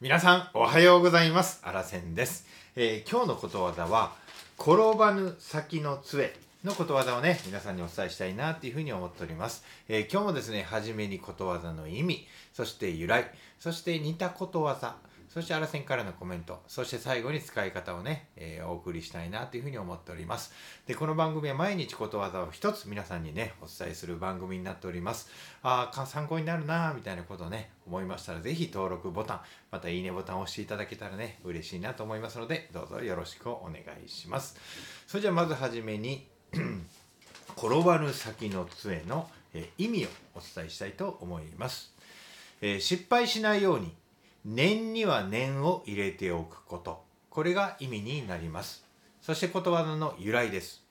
[0.00, 1.60] 皆さんおはようございます。
[1.62, 4.14] あらせんです、えー今日のことわざは
[4.58, 6.32] 転ばぬ先の杖
[6.64, 14.96] のことわざをね皆さんにお伝えしたいなっていうふうに思っております、えー今日もですね初めにことわざの意味そして由来そして似たことわざ
[15.32, 20.52] そしてあらせんからのコメントそして最後に使い方をね、えーお送りしたいなというふうに思っております。
[20.88, 25.30] でこの番組は毎日ことわざを一つ皆さんにねお伝えする番組になっております。
[25.62, 29.40] ああ参考になるなみたいなことをね思いましたらぜひ登録ボタン
[29.70, 34.56] またいいねボタンを押していただけたらね嬉しいなと思いますのでどうぞよろしくお願いします。
[35.06, 36.26] それじゃあまずはじめに
[37.56, 41.92] 転ばぬ先の杖の、えー意味をお伝えしたいと思います、
[42.60, 43.94] えー失敗しないように
[44.44, 47.04] 念には念を入れておくこと。
[47.28, 48.84] これが意味になります。
[49.20, 50.82] そしてことわざの由来です、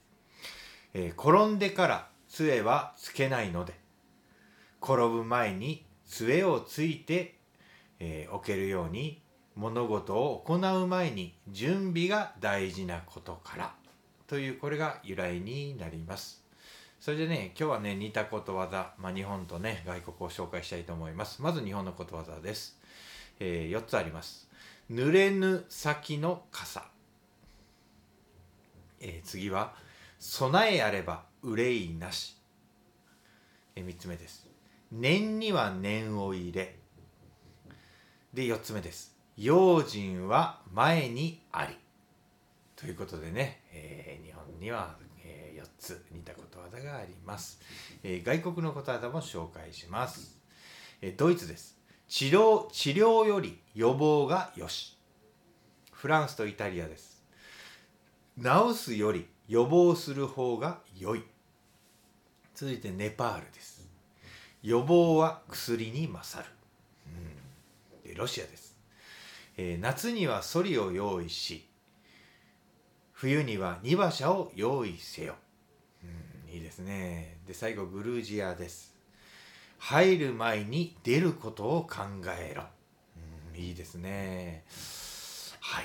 [0.94, 3.74] えー転んでから杖はつけないので。
[4.82, 7.36] 転ぶ前に杖をついて、
[7.98, 9.20] えー置けるように
[9.56, 13.74] 物事を行う前に準備が大事なことから。
[14.26, 16.44] というこれが由来になります。
[17.00, 21.42] それでね今日はね似たことわざ、まあ、日本とね外国を紹介したいと思います。
[21.42, 22.78] まず日本のことわざです、
[23.40, 24.48] え4つあります。
[24.90, 26.84] 濡れぬ先の傘、
[29.00, 29.74] えー次は
[30.18, 32.36] 備えあれば憂いなし、
[33.74, 34.46] え3つ目です。
[34.92, 36.76] 念には念を入れ。
[38.34, 39.16] で4つ目です。
[39.36, 41.76] 用心は前にあり。
[42.76, 47.60] ということでね、えー日本には、え4つ似たことわざがあります、
[48.02, 50.38] えー外国のことわざも紹介します、
[51.00, 51.79] えードイツです。
[52.10, 54.98] 治療治療より予防がよし。
[55.92, 57.22] フランスとイタリアです。
[58.36, 61.22] 治すより予防する方が良い。
[62.56, 63.88] 続いてネパールです。
[64.64, 66.50] 予防は薬に勝る、
[68.04, 68.10] うん。
[68.10, 68.76] でロシアです、
[69.56, 71.68] えー夏にはソリを用意し
[73.12, 75.36] 冬には荷馬車を用意せよ、
[76.02, 77.38] うん、いいですね。
[77.46, 78.89] で最後グルージアです。
[79.80, 82.02] 入る前に出ることを考
[82.38, 82.64] えろ、
[83.54, 84.64] うん、いいですね。
[85.58, 85.84] はい。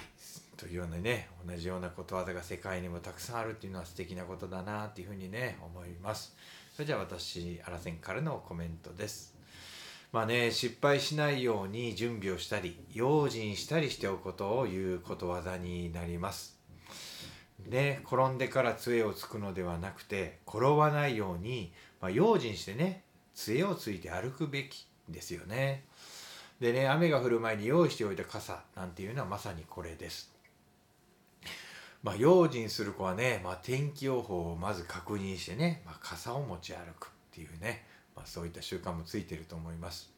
[0.58, 6.36] というようなね同じようなことわざが世界にもたくさんあるっていうのは素敵なことだなっていうふうにね思います。
[6.74, 9.34] それじゃあ私アラセンからのコメントです。
[10.12, 16.60] まあね失敗しないように準備をしたり用心したりしておくことを言うことわざになります。
[17.66, 23.05] ね転んでから杖をつくのではなくて転ばないように、まあ、用心してね
[23.36, 25.84] 杖をついて歩くべきですよね
[26.60, 30.36] でね雨が降る前に用意しておいた傘なんていうのはまさにこれです
[32.06, 37.84] まあ、用心する子はね、まあ、天気予報をまず確認してね、まあ、傘を持ち歩くっていうね、
[38.16, 40.15] まあ、そういった習慣もついてると思います。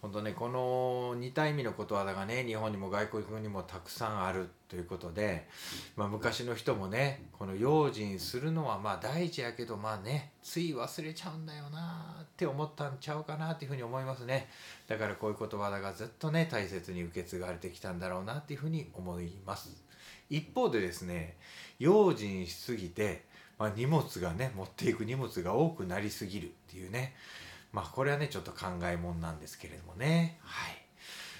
[0.00, 5.48] 本当ねこの似た意味のことわざがね日本にも外国にもたくさんあるということで、
[5.96, 14.48] まあ、昔の人もねこの用心するのはまあ大事やけどまあねつい忘れちゃうんだよなって思ったんちゃうかなっていうふうに思いますね。
[14.86, 19.82] だからこういうことわざがずっとね大切に受け継がれてきたんだろうなっていうふうに思います。
[20.30, 21.36] 一方でですね
[21.78, 23.24] 用心しすぎて、
[23.58, 27.14] まあ、荷物がね持っていく荷物が多くなりすぎるっていうね
[27.72, 30.38] まあこれはねちょっと考えもんなんですけれどもね。
[30.42, 30.82] はい。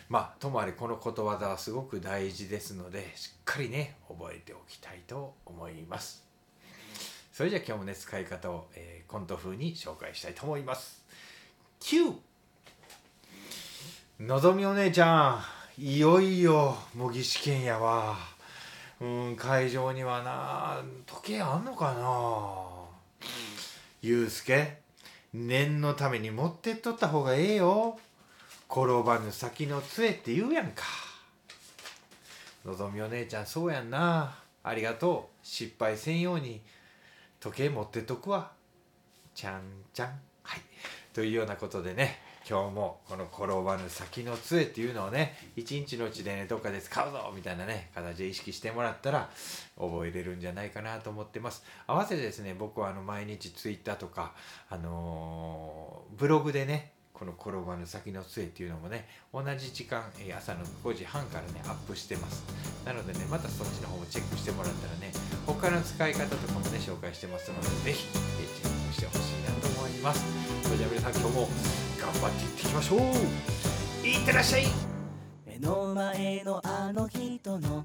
[0.09, 6.25] まあともあれこのことわざはすごく大事ですのでしっかりね覚えておきたいと思います。
[7.33, 11.03] それじゃあ今日もね使い方を、えーコント風に紹介したいと思います。
[11.81, 12.15] 9
[14.21, 15.43] のぞみお姉ちゃ
[15.79, 18.17] んいよいよ模擬試験やわ。
[19.01, 23.29] うん会場にはな時計あんのかな？
[24.03, 24.81] ゆうすけ
[25.47, 27.99] 念のために持ってっとった方がええよ。
[28.71, 30.85] 転ばぬ先の杖って言うやんか。
[32.65, 34.35] のぞみお姉ちゃんそうやんな。
[34.63, 35.47] ありがとう。
[35.47, 36.61] 失敗せんように。
[37.41, 38.51] 時計持ってっとくわ。
[39.35, 39.63] ちゃん
[39.95, 40.09] ちゃん。
[40.43, 40.61] はい。
[41.15, 42.28] というようなことでね。
[42.49, 49.29] 今日もこの転ばぬ先の杖っていうのをね一日のうちでねどっかで使うぞみたいなね形で意識してもらったら
[49.77, 51.63] 覚えれるんじゃないかなと思ってます。
[51.87, 54.33] 合わせてですね僕はあの毎日ツイッターとか
[54.71, 62.45] あのーブログでねこの転ばぬ先の杖っていうのもね同じ時間朝の5時半からねアップしてます。
[62.87, 65.13] なのでねまたそっちの方もチェックしてもらったらね
[65.45, 70.25] 他の使い方とかもね紹介してますのでぜひえーチェックしてほしいなと思います。
[70.63, 74.07] それじゃあ皆さん今日も頑張っていってきましょう。
[74.07, 74.65] いってらっしゃい。
[75.45, 77.85] 目の前のあの人の。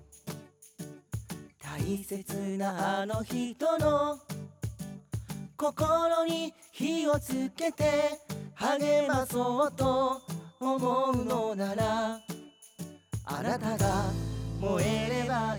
[1.62, 4.20] 大切なあの人の。
[5.58, 8.20] 心に火をつけて。
[8.56, 10.22] 励まそうと。
[10.60, 12.20] 思うのなら。
[13.26, 14.06] あなたが
[14.60, 15.58] 燃えれば